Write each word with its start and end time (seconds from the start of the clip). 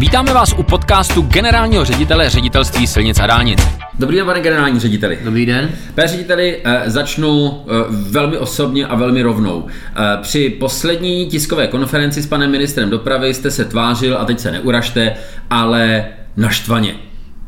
Vítáme 0.00 0.34
vás 0.34 0.52
u 0.52 0.62
podcastu 0.62 1.22
generálního 1.22 1.84
ředitele 1.84 2.30
ředitelství 2.30 2.86
silnic 2.86 3.20
a 3.20 3.26
dálnic. 3.26 3.68
Dobrý 3.98 4.16
den, 4.16 4.26
pane 4.26 4.40
generální 4.40 4.80
řediteli. 4.80 5.18
Dobrý 5.24 5.46
den. 5.46 5.70
Pane 5.94 6.08
řediteli, 6.08 6.60
eh, 6.64 6.82
začnu 6.90 7.64
eh, 7.64 7.70
velmi 7.88 8.38
osobně 8.38 8.86
a 8.86 8.94
velmi 8.94 9.22
rovnou. 9.22 9.66
Eh, 9.66 10.18
při 10.22 10.56
poslední 10.60 11.26
tiskové 11.26 11.66
konferenci 11.66 12.22
s 12.22 12.26
panem 12.26 12.50
ministrem 12.50 12.90
dopravy 12.90 13.34
jste 13.34 13.50
se 13.50 13.64
tvářil, 13.64 14.18
a 14.18 14.24
teď 14.24 14.40
se 14.40 14.50
neuražte, 14.50 15.14
ale 15.50 16.06
naštvaně. 16.36 16.94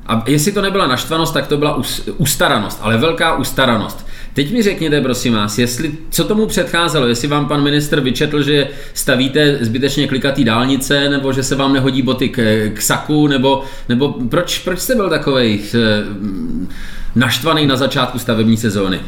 A 0.06 0.24
jestli 0.26 0.52
to 0.52 0.62
nebyla 0.62 0.86
naštvanost, 0.86 1.34
tak 1.34 1.46
to 1.46 1.56
byla 1.56 1.82
ustaranost, 2.16 2.78
ale 2.82 2.96
velká 2.96 3.36
ustaranost. 3.36 4.06
Teď 4.34 4.52
mi 4.52 4.62
řekněte, 4.62 5.00
prosím 5.00 5.34
vás, 5.34 5.58
jestli, 5.58 5.92
co 6.10 6.24
tomu 6.24 6.46
předcházelo, 6.46 7.06
jestli 7.06 7.28
vám 7.28 7.48
pan 7.48 7.62
minister 7.62 8.00
vyčetl, 8.00 8.42
že 8.42 8.68
stavíte 8.94 9.58
zbytečně 9.60 10.08
klikatý 10.08 10.44
dálnice, 10.44 11.08
nebo 11.08 11.32
že 11.32 11.42
se 11.42 11.56
vám 11.56 11.72
nehodí 11.72 12.02
boty 12.02 12.28
k, 12.28 12.68
k 12.74 12.82
saku, 12.82 13.26
nebo, 13.26 13.64
nebo 13.88 14.08
proč, 14.08 14.58
proč 14.58 14.78
jste 14.78 14.94
byl 14.94 15.10
takovej 15.10 15.60
eh, 15.74 15.78
naštvaný 17.14 17.66
na 17.66 17.76
začátku 17.76 18.18
stavební 18.18 18.56
sezóny? 18.56 19.00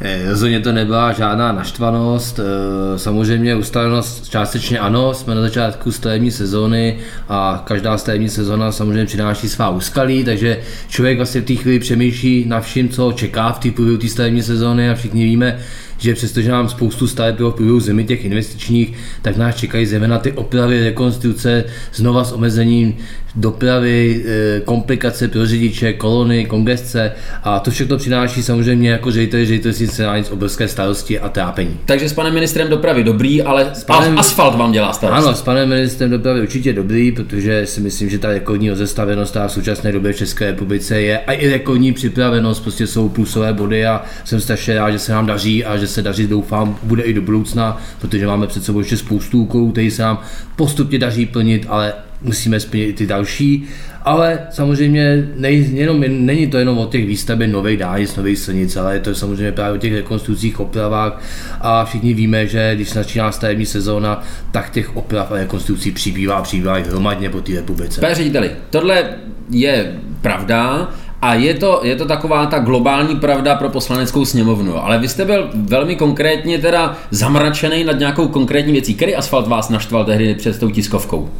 Eh, 0.00 0.30
rozhodně 0.30 0.60
to 0.60 0.72
nebyla 0.72 1.12
žádná 1.12 1.52
naštvanost, 1.52 2.38
eh, 2.38 2.98
samozřejmě 2.98 3.56
ustalenost 3.56 4.28
částečně 4.28 4.78
ano, 4.78 5.14
jsme 5.14 5.34
na 5.34 5.40
začátku 5.40 5.92
stavební 5.92 6.30
sezóny 6.30 6.98
a 7.28 7.62
každá 7.66 7.98
stavební 7.98 8.28
sezóna 8.28 8.72
samozřejmě 8.72 9.06
přináší 9.06 9.48
svá 9.48 9.70
úskalí, 9.70 10.24
takže 10.24 10.58
člověk 10.88 11.16
vlastně 11.16 11.40
v 11.40 11.44
té 11.44 11.54
chvíli 11.54 11.78
přemýšlí 11.78 12.44
na 12.48 12.60
vším, 12.60 12.88
co 12.88 13.12
čeká 13.12 13.52
v 13.52 13.58
té 13.58 13.70
průběhu 13.70 13.98
té 13.98 14.08
stavební 14.08 14.42
sezóny 14.42 14.90
a 14.90 14.94
všichni 14.94 15.24
víme, 15.24 15.58
že 15.98 16.14
přestože 16.14 16.50
nám 16.50 16.68
spoustu 16.68 17.06
staveb 17.06 17.36
bylo 17.36 17.50
v 17.50 17.54
průběhu 17.54 17.80
zimy 17.80 18.04
těch 18.04 18.24
investičních, 18.24 18.96
tak 19.22 19.36
nás 19.36 19.56
čekají 19.56 19.86
zejména 19.86 20.18
ty 20.18 20.32
opravy, 20.32 20.84
rekonstrukce, 20.84 21.64
znova 21.94 22.24
s 22.24 22.32
omezením 22.32 22.96
dopravy, 23.36 24.24
eh, 24.26 24.60
komplikace 24.60 25.28
pro 25.28 25.46
řidiče, 25.46 25.92
kolony, 25.92 26.44
kongesce 26.44 27.12
a 27.42 27.58
to 27.60 27.70
všechno 27.70 27.96
přináší 27.96 28.42
samozřejmě 28.42 28.90
jako 28.90 29.10
ředitel 29.10 29.44
ředitelství 29.44 29.86
silnic 29.86 30.30
obrovské 30.30 30.68
starosti 30.68 31.18
a 31.18 31.28
trápení. 31.28 31.78
Takže 31.84 32.08
s 32.08 32.12
panem 32.12 32.34
ministrem 32.34 32.68
dopravy 32.68 33.04
dobrý, 33.04 33.42
ale 33.42 33.70
s 33.74 33.84
panem, 33.84 34.18
asfalt 34.18 34.56
vám 34.56 34.72
dělá 34.72 34.92
starost. 34.92 35.26
Ano, 35.26 35.34
s 35.34 35.42
panem 35.42 35.68
ministrem 35.68 36.10
dopravy 36.10 36.40
určitě 36.40 36.72
dobrý, 36.72 37.12
protože 37.12 37.66
si 37.66 37.80
myslím, 37.80 38.10
že 38.10 38.18
ta 38.18 38.28
rekordní 38.28 38.70
rozestavenost 38.70 39.36
a 39.36 39.48
v 39.48 39.52
současné 39.52 39.92
době 39.92 40.12
v 40.12 40.16
České 40.16 40.46
republice 40.46 41.00
je 41.00 41.18
a 41.18 41.32
i 41.32 41.48
rekordní 41.48 41.92
připravenost, 41.92 42.62
prostě 42.62 42.86
jsou 42.86 43.08
plusové 43.08 43.52
body 43.52 43.86
a 43.86 44.02
jsem 44.24 44.40
strašně 44.40 44.74
rád, 44.74 44.90
že 44.90 44.98
se 44.98 45.12
nám 45.12 45.26
daří 45.26 45.64
a 45.64 45.76
že 45.76 45.85
se 45.86 46.02
daří, 46.02 46.26
doufám, 46.26 46.78
bude 46.82 47.02
i 47.02 47.14
do 47.14 47.22
budoucna, 47.22 47.82
protože 48.00 48.26
máme 48.26 48.46
před 48.46 48.64
sebou 48.64 48.78
ještě 48.78 48.96
spoustu 48.96 49.42
úkolů, 49.42 49.72
který 49.72 49.90
se 49.90 50.02
nám 50.02 50.20
postupně 50.56 50.98
daří 50.98 51.26
plnit, 51.26 51.66
ale 51.68 51.92
musíme 52.22 52.60
splnit 52.60 52.84
i 52.84 52.92
ty 52.92 53.06
další, 53.06 53.68
ale 54.02 54.38
samozřejmě 54.50 55.28
nej, 55.36 55.70
jenom, 55.72 56.04
není 56.08 56.46
to 56.46 56.58
jenom 56.58 56.78
o 56.78 56.86
těch 56.86 57.06
výstavbě 57.06 57.48
nových 57.48 57.78
dálnic, 57.78 58.16
nových 58.16 58.38
silnic, 58.38 58.76
ale 58.76 58.94
je 58.94 59.00
to 59.00 59.14
samozřejmě 59.14 59.52
právě 59.52 59.74
o 59.74 59.80
těch 59.80 59.94
rekonstrukcích, 59.94 60.60
opravách. 60.60 61.22
A 61.60 61.84
všichni 61.84 62.14
víme, 62.14 62.46
že 62.46 62.72
když 62.74 62.92
začíná 62.92 63.32
stavební 63.32 63.66
sezóna, 63.66 64.22
tak 64.50 64.70
těch 64.70 64.96
oprav 64.96 65.32
a 65.32 65.34
rekonstrukcí 65.34 65.90
přibývá, 65.90 66.42
přibývá 66.42 66.74
hromadně 66.74 67.30
po 67.30 67.40
té 67.40 67.52
republice. 67.52 68.00
Pane 68.00 68.14
řediteli, 68.14 68.50
tohle 68.70 69.04
je 69.50 69.92
pravda, 70.20 70.90
a 71.26 71.34
je 71.34 71.54
to, 71.54 71.80
je 71.82 71.96
to 71.96 72.04
taková 72.04 72.46
ta 72.46 72.58
globální 72.58 73.16
pravda 73.16 73.54
pro 73.54 73.68
poslaneckou 73.68 74.24
sněmovnu. 74.24 74.84
Ale 74.84 74.98
vy 74.98 75.08
jste 75.08 75.24
byl 75.24 75.50
velmi 75.54 75.96
konkrétně 75.96 76.58
teda 76.58 76.96
zamračený 77.10 77.84
nad 77.84 77.98
nějakou 77.98 78.28
konkrétní 78.28 78.72
věcí. 78.72 78.94
Který 78.94 79.14
asfalt 79.14 79.48
vás 79.48 79.68
naštval 79.68 80.04
tehdy 80.04 80.34
před 80.34 80.60
tou 80.60 80.70
tiskovkou? 80.70 81.30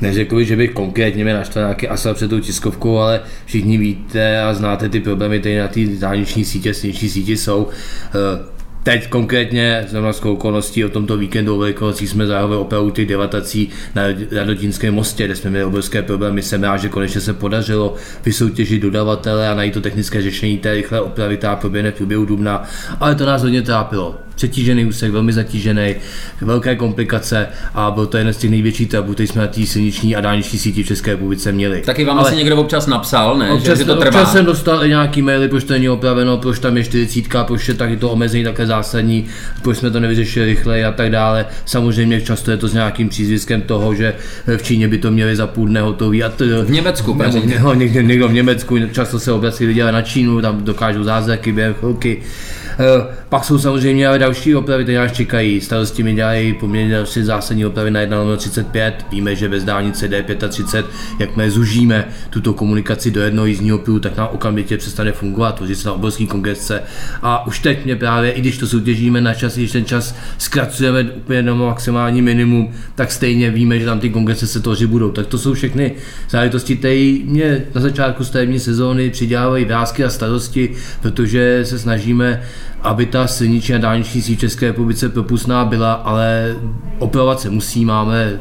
Neřekl 0.00 0.36
bych, 0.36 0.48
že 0.48 0.56
bych 0.56 0.70
konkrétně 0.70 1.24
mě 1.24 1.34
naštval 1.34 1.64
nějaký 1.64 1.88
asfalt 1.88 2.16
před 2.16 2.30
tou 2.30 2.40
tiskovkou, 2.40 2.98
ale 2.98 3.20
všichni 3.44 3.78
víte 3.78 4.42
a 4.42 4.54
znáte 4.54 4.88
ty 4.88 5.00
problémy, 5.00 5.40
které 5.40 5.62
na 5.62 5.68
té 5.68 5.80
dálniční 5.98 6.44
sítě, 6.44 6.74
silniční 6.74 7.08
sítě 7.08 7.32
jsou. 7.32 7.68
Eh, 8.06 8.51
Teď 8.82 9.08
konkrétně 9.08 9.84
z 9.88 9.92
normálskou 9.92 10.32
okolností 10.32 10.84
o 10.84 10.88
tomto 10.88 11.16
víkendu 11.16 11.56
o 11.56 11.58
jsme 12.08 12.26
zahájili 12.26 12.56
opravu 12.56 12.90
těch 12.90 13.06
devatací 13.06 13.68
na 13.94 14.02
Radotínském 14.32 14.94
mostě, 14.94 15.24
kde 15.24 15.36
jsme 15.36 15.50
měli 15.50 15.64
obrovské 15.64 16.02
problémy. 16.02 16.42
Jsem 16.42 16.62
rád, 16.62 16.76
že 16.76 16.88
konečně 16.88 17.20
se 17.20 17.32
podařilo 17.32 17.94
vysoutěžit 18.24 18.82
dodavatele 18.82 19.48
a 19.48 19.54
najít 19.54 19.74
to 19.74 19.80
technické 19.80 20.22
řešení 20.22 20.58
té 20.58 20.74
rychlé 20.74 21.00
opravy, 21.00 21.36
která 21.36 21.56
proběhne 21.56 21.90
v 21.90 21.94
průběhu 21.94 22.24
dubna, 22.24 22.62
ale 23.00 23.14
to 23.14 23.26
nás 23.26 23.42
hodně 23.42 23.62
trápilo 23.62 24.18
přetížený 24.42 24.84
úsek, 24.84 25.10
velmi 25.10 25.32
zatížený, 25.32 25.94
velké 26.40 26.76
komplikace 26.76 27.46
a 27.74 27.90
byl 27.90 28.06
to 28.06 28.16
jeden 28.16 28.32
z 28.32 28.36
těch 28.36 28.50
největších 28.50 28.88
tabů, 28.88 29.12
který 29.14 29.26
jsme 29.26 29.40
na 29.40 29.46
té 29.46 29.66
silniční 29.66 30.16
a 30.16 30.20
dálniční 30.20 30.58
síti 30.58 30.82
v 30.82 30.86
České 30.86 31.10
republice 31.10 31.52
měli. 31.52 31.82
Taky 31.86 32.04
vám 32.04 32.18
Ale 32.18 32.28
asi 32.28 32.36
někdo 32.36 32.56
občas 32.56 32.86
napsal, 32.86 33.38
ne? 33.38 33.50
Občas, 33.50 33.78
že, 33.78 33.84
to 33.84 33.96
trvá. 33.96 34.20
občas 34.20 34.32
jsem 34.32 34.44
dostal 34.44 34.84
i 34.84 34.88
nějaký 34.88 35.22
maily, 35.22 35.48
proč 35.48 35.64
to 35.64 35.72
není 35.72 35.88
opraveno, 35.88 36.38
proč 36.38 36.58
tam 36.58 36.76
je 36.76 36.84
40, 36.84 37.24
proč 37.46 37.68
je 37.68 37.74
taky 37.74 37.96
to 37.96 38.10
omezení 38.10 38.44
také 38.44 38.66
zásadní, 38.66 39.26
proč 39.62 39.78
jsme 39.78 39.90
to 39.90 40.00
nevyřešili 40.00 40.46
rychleji 40.46 40.84
a 40.84 40.92
tak 40.92 41.10
dále. 41.10 41.46
Samozřejmě 41.64 42.20
často 42.20 42.50
je 42.50 42.56
to 42.56 42.68
s 42.68 42.72
nějakým 42.72 43.08
přízviskem 43.08 43.62
toho, 43.62 43.94
že 43.94 44.14
v 44.56 44.62
Číně 44.62 44.88
by 44.88 44.98
to 44.98 45.10
měli 45.10 45.36
za 45.36 45.46
půl 45.46 45.68
dne 45.68 45.80
hotový. 45.80 46.24
A 46.24 46.28
to, 46.28 46.44
v 46.64 46.70
Německu, 46.70 47.14
nebo, 47.14 47.74
někdo, 47.74 48.00
někdo 48.00 48.28
v 48.28 48.32
Německu, 48.32 48.78
často 48.92 49.18
se 49.18 49.32
obrací 49.32 49.66
lidi 49.66 49.82
na 49.82 50.02
Čínu, 50.02 50.40
tam 50.40 50.64
dokážou 50.64 51.04
zázraky 51.04 51.52
během 51.52 51.74
chvilky. 51.74 52.22
Eh, 52.78 53.06
pak 53.28 53.44
jsou 53.44 53.58
samozřejmě 53.58 54.08
ale 54.08 54.18
další 54.18 54.54
opravy, 54.54 54.82
které 54.82 54.98
nás 54.98 55.12
čekají. 55.12 55.60
Starosti 55.60 56.02
mi 56.02 56.14
dělají 56.14 56.52
poměrně 56.52 56.94
další 56.94 57.22
zásadní 57.22 57.66
opravy 57.66 57.90
na 57.90 58.00
1.35. 58.00 58.92
Víme, 59.10 59.36
že 59.36 59.48
bez 59.48 59.64
dálnice 59.64 60.08
D35, 60.08 60.84
jakmile 61.18 61.50
zužíme 61.50 62.08
tuto 62.30 62.52
komunikaci 62.52 63.10
do 63.10 63.22
jednoho 63.22 63.46
jízdního 63.46 63.78
pruhu, 63.78 63.98
tak 63.98 64.16
nám 64.16 64.28
okamžitě 64.32 64.76
přestane 64.76 65.12
fungovat, 65.12 65.54
tvoří 65.54 65.74
se 65.74 65.88
na 65.88 65.94
obrovský 65.94 66.26
kongresce. 66.26 66.82
A 67.22 67.46
už 67.46 67.58
teď 67.58 67.84
mě 67.84 67.96
právě, 67.96 68.30
i 68.30 68.40
když 68.40 68.58
to 68.58 68.66
soutěžíme 68.66 69.20
na 69.20 69.34
čas, 69.34 69.56
když 69.56 69.72
ten 69.72 69.84
čas 69.84 70.14
zkracujeme 70.38 71.02
úplně 71.02 71.42
na 71.42 71.54
maximální 71.54 72.22
minimum, 72.22 72.72
tak 72.94 73.12
stejně 73.12 73.50
víme, 73.50 73.78
že 73.78 73.84
tam 73.84 74.00
ty 74.00 74.10
kongrese 74.10 74.46
se 74.46 74.60
tvořit 74.60 74.86
budou. 74.86 75.10
Tak 75.10 75.26
to 75.26 75.38
jsou 75.38 75.54
všechny 75.54 75.92
záležitosti, 76.30 76.76
které 76.76 77.18
mě 77.24 77.64
na 77.74 77.80
začátku 77.80 78.24
stavební 78.24 78.58
sezóny 78.58 79.10
přidělávají 79.10 79.64
vrázky 79.64 80.04
a 80.04 80.10
starosti, 80.10 80.70
protože 81.02 81.60
se 81.64 81.78
snažíme 81.78 82.42
aby 82.82 83.06
ta 83.06 83.26
silniční 83.26 83.74
a 83.74 83.78
dálniční 83.78 84.22
síť 84.22 84.40
České 84.40 84.66
republice 84.66 85.08
propustná 85.08 85.64
byla, 85.64 85.92
ale 85.92 86.56
opravovat 86.98 87.40
se 87.40 87.50
musí, 87.50 87.84
máme 87.84 88.40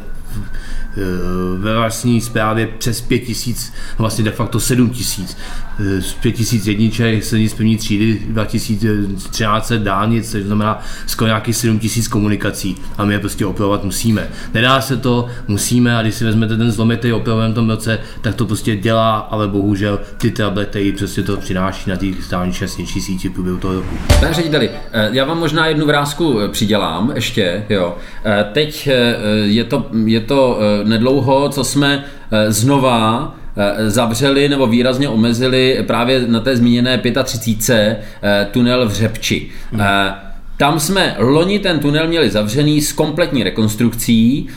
ve 1.58 1.76
vlastní 1.76 2.22
zprávě 2.22 2.68
přes 2.68 3.02
5 3.02 3.20
tisíc, 3.20 3.74
vlastně 3.98 4.24
de 4.24 4.32
facto 4.32 4.60
7 4.60 4.90
tisíc 4.90 5.38
z 6.00 6.14
5000 6.14 6.68
jedniček, 6.68 7.24
silnic 7.24 7.54
první 7.54 7.78
třídy, 7.78 8.22
2013 8.28 9.72
dálnic, 9.72 10.32
což 10.32 10.44
znamená 10.44 10.82
skoro 11.08 11.28
nějakých 11.28 11.56
7000 11.56 12.08
komunikací 12.08 12.78
a 12.98 13.06
my 13.06 13.14
je 13.14 13.20
prostě 13.20 13.46
opravovat 13.46 13.84
musíme. 13.84 14.28
Nedá 14.54 14.82
se 14.82 14.98
to, 14.98 15.28
musíme 15.48 15.98
a 15.98 16.02
když 16.02 16.16
si 16.16 16.26
vezmete 16.26 16.58
ten 16.58 16.72
zlomek, 16.72 17.00
který 17.00 17.14
opravujeme 17.14 17.52
v 17.52 17.56
tom 17.56 17.70
roce, 17.70 18.00
tak 18.22 18.36
to 18.36 18.46
prostě 18.46 18.76
dělá, 18.76 19.18
ale 19.18 19.48
bohužel 19.48 20.00
ty 20.18 20.32
tablety 20.32 20.92
prostě 20.98 21.24
to 21.24 21.38
přináší 21.38 21.90
na 21.90 21.96
těch 21.96 22.16
dálniční 22.30 22.68
silniční 22.68 23.02
síti 23.02 23.30
v 23.30 23.34
průběhu 23.34 23.58
toho 23.58 23.74
roku. 23.74 23.96
Pane 24.20 24.34
řediteli, 24.34 24.70
eh, 24.92 25.10
já 25.12 25.26
vám 25.26 25.40
možná 25.40 25.68
jednu 25.68 25.86
vrázku 25.86 26.40
eh, 26.40 26.48
přidělám 26.48 27.12
ještě, 27.16 27.66
jo. 27.70 27.98
Eh, 28.26 28.46
teď 28.54 28.90
je 29.44 29.64
to, 29.64 29.90
je 30.06 30.20
to 30.20 30.60
nedlouho, 30.84 31.50
co 31.50 31.64
jsme 31.64 32.04
znova 32.48 33.36
Eh, 33.58 33.90
zavřeli 33.90 34.50
nebo 34.50 34.68
výrazně 34.68 35.10
omezili 35.10 35.84
právě 35.88 36.24
na 36.28 36.40
té 36.40 36.58
zmíněné 36.58 37.02
35. 37.24 38.04
Eh, 38.24 38.48
tunel 38.52 38.90
v 38.90 38.94
Řepči. 38.94 39.50
Hmm. 39.72 39.82
Tam 40.58 40.80
jsme 40.80 41.16
loni 41.20 41.60
ten 41.60 41.80
tunel 41.80 42.08
měli 42.08 42.30
zavřený 42.30 42.82
s 42.82 42.92
kompletní 42.92 43.44
rekonstrukcí. 43.44 44.48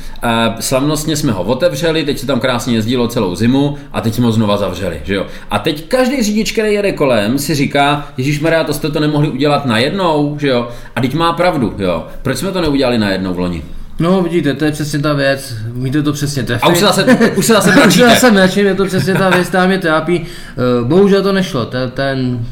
Slavnostně 0.60 1.16
jsme 1.16 1.32
ho 1.32 1.42
otevřeli, 1.42 2.04
teď 2.04 2.18
se 2.18 2.26
tam 2.26 2.40
krásně 2.40 2.74
jezdilo 2.74 3.08
celou 3.08 3.34
zimu 3.34 3.76
a 3.92 4.00
teď 4.00 4.14
jsme 4.14 4.26
ho 4.26 4.32
znova 4.32 4.56
zavřeli. 4.56 5.00
Že 5.04 5.14
jo? 5.14 5.26
A 5.50 5.58
teď 5.58 5.88
každý 5.88 6.22
řidič, 6.22 6.52
který 6.52 6.74
jede 6.74 6.92
kolem, 6.92 7.38
si 7.38 7.54
říká, 7.54 8.08
Ježíš 8.16 8.40
Maria, 8.40 8.64
to 8.64 8.72
jste 8.72 8.90
to 8.90 9.00
nemohli 9.00 9.28
udělat 9.28 9.66
najednou, 9.66 10.36
že 10.40 10.48
jo? 10.48 10.68
A 10.96 11.00
teď 11.00 11.14
má 11.14 11.32
pravdu, 11.32 11.74
jo? 11.78 12.06
Proč 12.22 12.38
jsme 12.38 12.52
to 12.52 12.60
neudělali 12.60 12.98
najednou 12.98 13.34
v 13.34 13.38
loni? 13.38 13.62
No 13.98 14.22
vidíte, 14.22 14.54
to 14.54 14.64
je 14.64 14.72
přesně 14.72 14.98
ta 14.98 15.12
věc, 15.12 15.54
víte 15.66 16.02
to 16.02 16.12
přesně 16.12 16.42
trefit. 16.42 16.64
A 16.64 16.68
už 16.68 16.78
se 16.78 16.84
zase, 16.84 17.04
už 17.36 17.46
se 17.46 17.52
zase 17.52 17.70
Už 17.86 17.94
se 17.94 18.08
zase 18.08 18.30
mračím, 18.30 18.66
je 18.66 18.74
to 18.74 18.84
přesně 18.84 19.14
ta 19.14 19.30
věc, 19.30 19.48
která 19.48 19.66
mě 19.66 19.78
trápí. 19.78 20.26
Eh, 20.26 20.84
bohužel 20.84 21.22
to 21.22 21.32
nešlo, 21.32 21.64
ten, 21.64 21.90
ten 21.90 22.46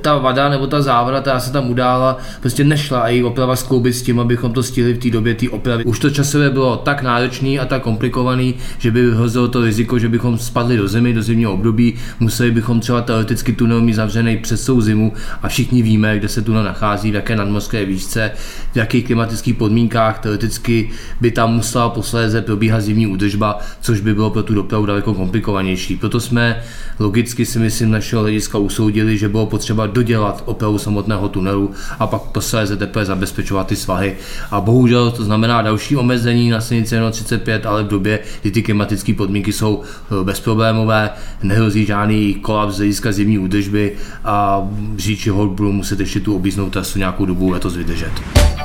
ta 0.00 0.18
vada 0.18 0.48
nebo 0.48 0.66
ta 0.66 0.82
závada, 0.82 1.20
která 1.20 1.40
se 1.40 1.52
tam 1.52 1.70
udála, 1.70 2.18
prostě 2.40 2.64
nešla 2.64 3.00
a 3.00 3.08
její 3.08 3.24
oprava 3.24 3.56
skloubit 3.56 3.94
s 3.94 4.02
tím, 4.02 4.20
abychom 4.20 4.52
to 4.52 4.62
stihli 4.62 4.94
v 4.94 4.98
té 4.98 5.10
době 5.10 5.34
té 5.34 5.50
opravy. 5.50 5.84
Už 5.84 5.98
to 5.98 6.10
časově 6.10 6.50
bylo 6.50 6.76
tak 6.76 7.02
náročný 7.02 7.58
a 7.58 7.64
tak 7.64 7.82
komplikovaný, 7.82 8.54
že 8.78 8.90
by 8.90 9.10
hrozilo 9.10 9.48
to 9.48 9.60
riziko, 9.60 9.98
že 9.98 10.08
bychom 10.08 10.38
spadli 10.38 10.76
do 10.76 10.88
zimy, 10.88 11.14
do 11.14 11.22
zimního 11.22 11.52
období, 11.52 11.94
museli 12.20 12.50
bychom 12.50 12.80
třeba 12.80 13.00
teoreticky 13.00 13.52
tunel 13.52 13.80
mít 13.80 13.94
zavřený 13.94 14.36
přes 14.36 14.64
celou 14.64 14.80
zimu 14.80 15.12
a 15.42 15.48
všichni 15.48 15.82
víme, 15.82 16.18
kde 16.18 16.28
se 16.28 16.42
tunel 16.42 16.64
nachází, 16.64 17.10
v 17.10 17.14
jaké 17.14 17.36
nadmořské 17.36 17.84
výšce, 17.84 18.30
v 18.72 18.76
jakých 18.76 19.06
klimatických 19.06 19.54
podmínkách, 19.54 20.18
teoreticky 20.18 20.90
by 21.20 21.30
tam 21.30 21.54
musela 21.54 21.88
posléze 21.88 22.42
probíhat 22.42 22.80
zimní 22.80 23.06
údržba, 23.06 23.58
což 23.80 24.00
by 24.00 24.14
bylo 24.14 24.30
pro 24.30 24.42
tu 24.42 24.54
dopravu 24.54 24.86
daleko 24.86 25.14
komplikovanější. 25.14 25.96
Proto 25.96 26.20
jsme 26.20 26.62
logicky 26.98 27.46
si 27.46 27.58
myslím 27.58 27.90
našeho 27.90 28.22
hlediska 28.22 28.58
usoudili, 28.58 29.18
že 29.18 29.28
bylo 29.28 29.46
potřeba 29.54 29.86
dodělat 29.86 30.42
opravu 30.46 30.78
samotného 30.78 31.28
tunelu 31.28 31.70
a 31.98 32.06
pak 32.06 32.22
posléze 32.22 32.76
teprve 32.76 33.04
zabezpečovat 33.04 33.66
ty 33.66 33.76
svahy. 33.76 34.16
A 34.50 34.60
bohužel 34.60 35.10
to 35.10 35.24
znamená 35.24 35.62
další 35.62 35.96
omezení 35.96 36.50
na 36.50 36.60
silnici 36.60 36.96
35, 37.10 37.66
ale 37.66 37.82
v 37.82 37.88
době, 37.88 38.18
kdy 38.42 38.50
ty 38.50 38.62
klimatické 38.62 39.14
podmínky 39.14 39.52
jsou 39.52 39.82
eh, 39.82 40.24
bezproblémové, 40.24 41.10
nehrozí 41.42 41.86
žádný 41.86 42.34
kolaps 42.34 42.74
z 42.74 42.76
hlediska 42.76 43.12
zimní 43.12 43.38
údržby 43.38 43.92
a 44.24 44.68
řidiči 44.96 45.30
hold 45.30 45.50
budou 45.50 45.72
muset 45.72 46.00
ještě 46.00 46.20
tu 46.20 46.36
objízdnou 46.36 46.70
trasu 46.70 46.98
nějakou 46.98 47.26
dobu 47.26 47.50
letos 47.50 47.76
vydržet. 47.76 48.12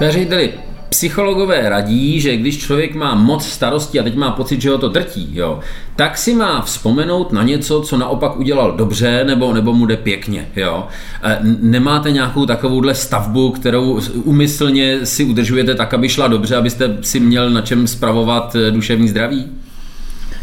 Řediteli, 0.10 0.54
psychologové 0.90 1.70
radí, 1.70 2.20
že 2.20 2.38
když 2.38 2.58
člověk 2.58 2.96
má 2.96 3.16
moc 3.16 3.46
starostí 3.46 4.00
a 4.00 4.04
teď 4.04 4.16
má 4.16 4.32
pocit, 4.32 4.62
že 4.62 4.70
ho 4.70 4.78
to 4.78 4.90
drtí, 4.90 5.30
jo, 5.34 5.60
tak 5.96 6.18
si 6.18 6.36
má 6.36 6.62
vzpomenout 6.62 7.32
na 7.32 7.44
něco, 7.44 7.82
co 7.82 7.98
naopak 7.98 8.38
udělal 8.38 8.72
dobře 8.72 9.24
nebo, 9.24 9.54
nebo 9.54 9.74
mu 9.74 9.86
jde 9.86 9.98
pěkně. 9.98 10.48
Jo. 10.56 10.88
E, 11.24 11.40
nemáte 11.62 12.12
nějakou 12.12 12.46
takovouhle 12.46 12.96
stavbu, 12.96 13.52
kterou 13.52 14.02
umyslně 14.24 15.06
si 15.06 15.24
udržujete 15.24 15.76
tak, 15.76 15.94
aby 15.94 16.10
šla 16.10 16.28
dobře, 16.28 16.56
abyste 16.56 16.98
si 17.02 17.20
měl 17.20 17.50
na 17.50 17.62
čem 17.62 17.88
spravovat 17.88 18.56
e, 18.56 18.72
duševní 18.72 19.10
zdraví? 19.10 19.46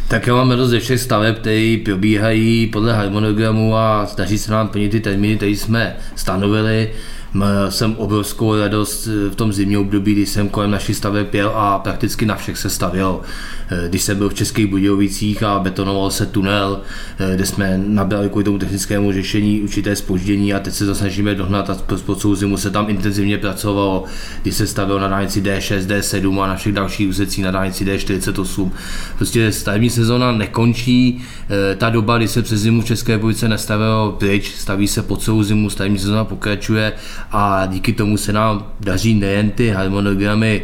Tak 0.08 0.26
já 0.26 0.34
máme 0.34 0.56
dost 0.56 0.70
ze 0.70 0.80
všech 0.80 1.00
staveb, 1.00 1.38
které 1.38 1.76
probíhají 1.84 2.66
podle 2.66 2.92
harmonogramu 2.92 3.76
a 3.76 4.06
snaží 4.06 4.38
se 4.38 4.52
nám 4.52 4.68
plnit 4.68 4.90
ty 4.90 5.00
termíny, 5.00 5.36
které 5.36 5.52
jsme 5.52 5.96
stanovili 6.14 6.90
jsem 7.68 7.94
obrovskou 7.96 8.56
radost 8.56 9.06
v 9.06 9.34
tom 9.34 9.52
zimním 9.52 9.80
období, 9.80 10.12
kdy 10.12 10.26
jsem 10.26 10.48
kolem 10.48 10.70
naší 10.70 10.94
staveb 10.94 11.26
pěl 11.30 11.52
a 11.54 11.78
prakticky 11.78 12.26
na 12.26 12.36
všech 12.36 12.58
se 12.58 12.70
stavěl. 12.70 13.20
Eh, 13.70 13.88
když 13.88 14.02
jsem 14.02 14.18
byl 14.18 14.28
v 14.28 14.34
Českých 14.34 14.66
Budějovicích 14.66 15.42
a 15.42 15.58
betonoval 15.58 16.10
se 16.10 16.26
tunel, 16.26 16.80
eh, 17.18 17.34
kde 17.34 17.46
jsme 17.46 17.80
nabrali 17.86 18.28
kvůli 18.28 18.44
tomu 18.44 18.58
technickému 18.58 19.12
řešení 19.12 19.60
určité 19.60 19.96
spoždění 19.96 20.54
a 20.54 20.58
teď 20.58 20.74
se 20.74 20.86
to 20.86 20.94
snažíme 20.94 21.34
dohnat 21.34 21.70
a 21.70 21.78
po 22.06 22.14
celou 22.14 22.34
zimu 22.34 22.56
se 22.56 22.70
tam 22.70 22.90
intenzivně 22.90 23.38
pracovalo, 23.38 24.04
když 24.42 24.54
se 24.54 24.66
stavil 24.66 25.00
na 25.00 25.08
dálnici 25.08 25.42
D6, 25.42 25.86
D7 25.86 26.40
a 26.40 26.46
na 26.46 26.56
všech 26.56 26.72
dalších 26.72 27.08
úsecích 27.08 27.44
na 27.44 27.50
dálnici 27.50 27.84
D48. 27.84 28.70
Prostě 29.16 29.52
stavební 29.52 29.90
sezóna 29.90 30.32
nekončí, 30.32 31.22
eh, 31.72 31.76
ta 31.76 31.90
doba, 31.90 32.16
kdy 32.16 32.28
se 32.28 32.42
přes 32.42 32.60
zimu 32.60 32.82
v 32.82 32.84
České 32.84 33.12
republice 33.12 33.48
nestavilo 33.48 34.16
pryč, 34.18 34.54
staví 34.54 34.88
se 34.88 35.02
po 35.02 35.16
celou 35.16 35.42
zimu, 35.42 35.70
stavební 35.70 35.98
sezóna 35.98 36.24
pokračuje 36.24 36.92
a 37.32 37.66
díky 37.66 37.92
tomu 37.92 38.16
se 38.16 38.32
nám 38.32 38.66
daří 38.80 39.14
nejen 39.14 39.50
ty 39.50 39.70
harmonogramy 39.70 40.62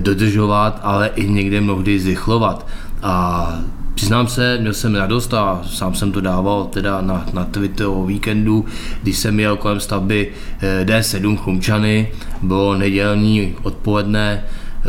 dodržovat, 0.00 0.80
ale 0.82 1.10
i 1.14 1.28
někde 1.28 1.60
mnohdy 1.60 2.00
zrychlovat. 2.00 2.66
A 3.02 3.46
Přiznám 3.94 4.28
se, 4.28 4.58
měl 4.60 4.72
jsem 4.72 4.94
radost 4.94 5.34
a 5.34 5.62
sám 5.66 5.94
jsem 5.94 6.12
to 6.12 6.20
dával 6.20 6.64
teda 6.64 7.00
na, 7.00 7.26
na 7.32 7.44
Twitter 7.44 7.86
o 7.86 8.04
víkendu, 8.04 8.64
když 9.02 9.18
jsem 9.18 9.40
jel 9.40 9.56
kolem 9.56 9.80
stavby 9.80 10.32
eh, 10.60 10.84
D7 10.84 11.36
Chlumčany, 11.36 12.08
bylo 12.42 12.74
nedělní 12.74 13.54
odpoledne, 13.62 14.44
eh, 14.44 14.88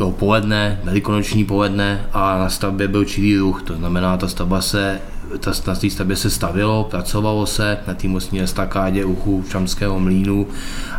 no 0.00 0.12
poledne, 0.12 0.80
velikonoční 0.84 1.44
poledne 1.44 2.06
a 2.12 2.38
na 2.38 2.48
stavbě 2.48 2.88
byl 2.88 3.04
čilý 3.04 3.36
ruch, 3.36 3.62
to 3.62 3.74
znamená, 3.74 4.16
ta 4.16 4.28
stavba 4.28 4.60
se 4.60 5.00
ta, 5.40 5.52
na 5.66 5.74
té 5.74 5.90
stavbě 5.90 6.16
se 6.16 6.30
stavilo, 6.30 6.84
pracovalo 6.90 7.46
se 7.46 7.78
na 7.86 7.94
té 7.94 8.08
mostní 8.08 8.42
estakádě 8.42 9.04
u 9.04 9.44
Čamského 9.50 10.00
mlínu 10.00 10.46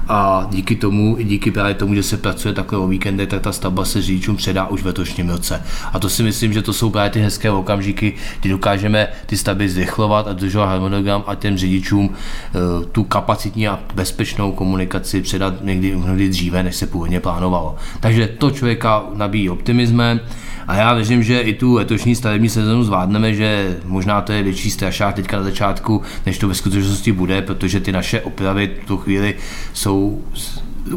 a 0.07 0.47
díky 0.51 0.75
tomu, 0.75 1.15
i 1.19 1.23
díky 1.23 1.51
právě 1.51 1.73
tomu, 1.73 1.95
že 1.95 2.03
se 2.03 2.17
pracuje 2.17 2.53
takhle 2.53 2.79
o 2.79 2.87
víkendy, 2.87 3.27
tak 3.27 3.41
ta 3.41 3.51
stavba 3.51 3.85
se 3.85 4.01
řidičům 4.01 4.35
předá 4.35 4.67
už 4.67 4.81
v 4.81 4.85
letošním 4.85 5.29
roce. 5.29 5.63
A 5.93 5.99
to 5.99 6.09
si 6.09 6.23
myslím, 6.23 6.53
že 6.53 6.61
to 6.61 6.73
jsou 6.73 6.89
právě 6.89 7.09
ty 7.09 7.21
hezké 7.21 7.51
okamžiky, 7.51 8.13
kdy 8.39 8.49
dokážeme 8.49 9.07
ty 9.25 9.37
stavby 9.37 9.69
zrychlovat 9.69 10.27
a 10.27 10.33
dodržovat 10.33 10.65
harmonogram 10.65 11.23
a 11.27 11.35
těm 11.35 11.57
řidičům 11.57 12.09
e, 12.09 12.85
tu 12.85 13.03
kapacitní 13.03 13.67
a 13.67 13.79
bezpečnou 13.95 14.51
komunikaci 14.51 15.21
předat 15.21 15.53
někdy, 15.63 15.97
někdy 16.05 16.29
dříve, 16.29 16.63
než 16.63 16.75
se 16.75 16.87
původně 16.87 17.19
plánovalo. 17.19 17.75
Takže 17.99 18.27
to 18.27 18.51
člověka 18.51 19.03
nabíjí 19.15 19.49
optimismem 19.49 20.19
a 20.69 20.75
já 20.75 20.93
věřím, 20.93 21.23
že 21.23 21.39
i 21.39 21.53
tu 21.53 21.73
letošní 21.73 22.15
stavební 22.15 22.49
sezonu 22.49 22.83
zvládneme, 22.83 23.33
že 23.33 23.77
možná 23.85 24.18
to 24.21 24.31
je 24.31 24.43
větší 24.43 24.71
strašák 24.71 25.15
teďka 25.15 25.37
na 25.37 25.43
začátku, 25.43 26.01
než 26.25 26.37
to 26.37 26.47
ve 26.47 26.55
skutečnosti 26.55 27.11
bude, 27.11 27.41
protože 27.41 27.79
ty 27.79 27.91
naše 27.91 28.21
opravy 28.21 28.75
v 28.83 28.87
tu 28.87 28.97
chvíli 28.97 29.35
jsou 29.73 30.23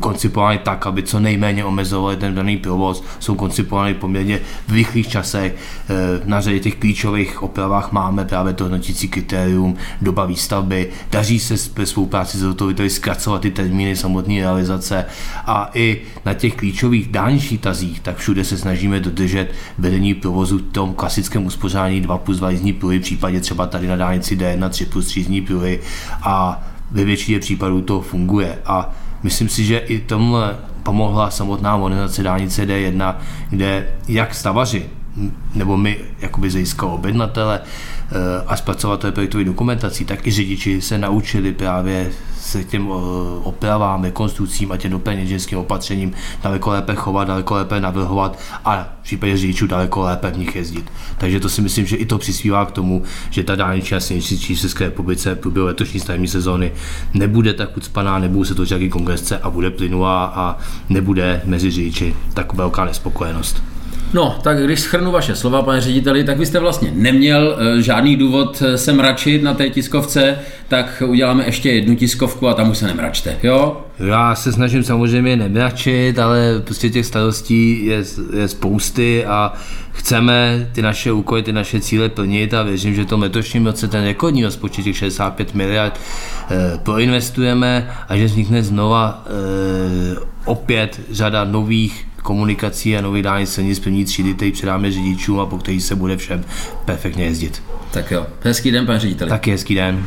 koncipovány 0.00 0.58
tak, 0.58 0.87
aby 0.87 1.02
co 1.02 1.20
nejméně 1.20 1.64
omezovaly 1.64 2.17
ten 2.17 2.34
daný 2.34 2.56
provoz, 2.56 3.05
jsou 3.19 3.34
koncipovány 3.34 3.94
poměrně 3.94 4.40
v 4.69 4.73
rychlých 4.73 5.08
časech. 5.08 5.56
Eh, 5.90 6.20
na 6.25 6.40
řadě 6.40 6.61
těch 6.61 6.75
klíčových 6.75 7.43
opravách 7.43 7.93
máme 7.93 8.25
právě 8.25 8.52
to 8.52 8.64
hodnotící 8.64 9.08
kritérium, 9.08 9.76
doba 10.02 10.25
výstavby, 10.25 10.90
daří 11.11 11.40
se 11.40 11.55
ve 11.76 11.87
spolupráci 11.87 12.38
s 12.38 12.50
autoritami 12.50 12.90
zkracovat 12.90 13.43
ty 13.43 13.50
termíny 13.50 13.96
samotné 13.96 14.34
realizace 14.34 15.05
a 15.46 15.70
i 15.75 16.00
na 16.25 16.35
těch 16.35 16.55
klíčových 16.55 17.08
dálničních 17.08 17.61
tazích, 17.61 18.00
tak 18.00 18.17
všude 18.17 18.44
se 18.44 18.58
snažíme 18.58 19.00
dodržet 19.00 19.52
vedení 19.78 20.14
provozu 20.14 20.58
v 20.58 20.73
tom 20.73 20.94
klasickém 20.94 21.46
uspořádání 21.46 22.00
2 22.00 22.19
plus 22.19 22.38
2 22.38 22.50
jízdní 22.50 22.73
pruhy, 22.73 22.99
v 22.99 23.02
případě 23.02 23.40
třeba 23.40 23.67
tady 23.67 23.87
na 23.87 23.96
dálnici 23.96 24.37
D1 24.37 24.69
3 24.69 24.87
plus 24.87 25.06
3 25.06 25.20
jízdní 25.20 25.40
pruhy 25.40 25.81
a 26.23 26.62
ve 26.90 27.05
většině 27.05 27.38
případů 27.38 27.81
to 27.81 28.00
funguje. 28.00 28.58
A 28.67 28.94
Myslím 29.23 29.49
si, 29.49 29.65
že 29.65 29.79
i 29.79 30.01
tomhle 30.01 30.57
pomohla 30.83 31.31
samotná 31.31 31.77
modernizace 31.77 32.23
dálnice 32.23 32.67
D1, 32.67 33.15
kde 33.51 33.89
jak 34.09 34.35
stavaři, 34.35 34.87
nebo 35.55 35.77
my, 35.77 35.99
jakoby 36.21 36.51
zejistka 36.51 36.87
objednatele 36.87 37.61
eh, 37.61 38.15
a 38.47 38.57
zpracovatele 38.57 39.13
projektové 39.13 39.45
dokumentací, 39.45 40.05
tak 40.05 40.27
i 40.27 40.31
řidiči 40.31 40.81
se 40.81 40.99
naučili 40.99 41.53
právě 41.53 42.11
se 42.43 42.65
těm 42.65 42.89
eh, 42.91 42.94
opravám, 43.43 44.05
rekonstrukcím 44.05 44.73
a 44.73 44.77
těm 44.77 44.91
doplněním 44.91 45.39
opatřením 45.56 46.12
daleko 46.43 46.71
lépe 46.71 46.94
chovat, 46.94 47.25
daleko 47.25 47.55
lépe 47.55 47.81
navrhovat 47.81 48.39
a 48.65 48.89
v 49.00 49.03
případě 49.03 49.37
řidičů 49.37 49.67
daleko 49.67 50.00
lépe 50.00 50.31
v 50.31 50.39
nich 50.39 50.56
jezdit. 50.56 50.93
Takže 51.19 51.41
to 51.41 51.49
si 51.49 51.62
myslím, 51.62 51.87
že 51.87 51.97
i 51.97 52.06
to 52.06 52.19
přispívá 52.19 52.67
k 52.67 52.71
tomu, 52.71 53.03
že 53.31 53.44
ta 53.44 53.56
dálniční 53.56 53.97
a 53.97 54.00
silniční 54.00 54.56
v 54.56 54.61
České 54.61 54.85
republice 54.85 55.35
v 55.35 55.39
průběhu 55.39 55.67
letošní 55.67 56.00
stavební 56.00 56.29
sezóny 56.29 56.73
nebude 57.15 57.55
tak 57.55 57.77
ucpaná, 57.77 58.19
nebude 58.19 58.49
se 58.49 58.55
to 58.55 58.65
žádný 58.65 58.88
kongresce 58.88 59.38
a 59.38 59.50
bude 59.50 59.71
plynulá 59.71 60.25
a 60.25 60.59
nebude 60.88 61.43
mezi 61.45 61.71
řidiči 61.71 62.17
tak 62.35 62.55
velká 62.55 62.85
nespokojenost. 62.85 63.72
No, 64.14 64.38
tak 64.43 64.64
když 64.64 64.81
schrnu 64.81 65.12
vaše 65.12 65.37
slova, 65.37 65.62
pane 65.62 65.81
řediteli, 65.81 66.25
tak 66.25 66.38
vy 66.38 66.47
jste 66.47 66.59
vlastně 66.61 66.90
neměl 66.95 67.57
e, 67.59 67.83
žádný 67.83 68.16
důvod 68.16 68.62
eh, 68.66 68.78
se 68.78 68.92
mračit 68.92 69.42
na 69.42 69.54
té 69.54 69.71
tiskovce, 69.71 70.38
tak 70.69 71.02
uděláme 71.07 71.45
ještě 71.47 71.71
jednu 71.71 71.97
tiskovku 71.97 72.49
a 72.49 72.54
tam 72.54 72.71
už 72.71 72.78
se 72.78 72.87
nemračte, 72.87 73.37
jo? 73.42 73.81
Já 73.99 74.35
se 74.35 74.52
snažím 74.52 74.83
samozřejmě 74.83 75.37
nemračit, 75.37 76.19
ale 76.19 76.61
prostě 76.64 76.90
těch 76.90 77.07
starostí 77.07 77.87
je, 77.87 78.04
je 78.37 78.49
spousty 78.49 79.25
a 79.25 79.52
chceme 79.92 80.69
ty 80.73 80.83
naše 80.83 81.12
úkoly, 81.12 81.42
ty 81.42 81.52
naše 81.52 81.81
cíle 81.81 82.09
plnit 82.09 82.54
a 82.54 82.62
věřím, 82.62 82.95
že 82.95 83.02
v 83.02 83.07
tom 83.07 83.23
letošním 83.23 83.66
roce 83.66 83.88
ten 83.88 84.04
rekordní 84.04 84.45
rozpočet 84.45 84.83
těch 84.83 84.97
65 84.97 85.54
miliard 85.54 86.00
e, 86.50 86.78
proinvestujeme 86.78 87.90
a 88.09 88.16
že 88.16 88.25
vznikne 88.25 88.62
znova 88.62 89.25
e, 89.26 90.33
opět 90.45 91.00
řada 91.11 91.45
nových 91.45 92.07
komunikací 92.23 92.97
a 92.97 93.00
nový 93.00 93.23
dálnic 93.23 93.52
silnic 93.52 93.79
první 93.79 94.05
třídy, 94.05 94.35
který 94.35 94.52
předáme 94.52 94.93
řidičům 94.93 95.41
a 95.41 95.47
po 95.47 95.59
který 95.59 95.81
se 95.81 95.95
bude 95.95 96.17
všem 96.17 96.45
perfektně 96.85 97.25
jezdit. 97.25 97.62
Tak 97.91 98.11
jo, 98.11 98.26
hezký 98.41 98.71
den, 98.71 98.87
pane 98.87 98.99
řediteli. 98.99 99.29
Taky 99.31 99.50
hezký 99.50 99.75
den. 99.75 100.05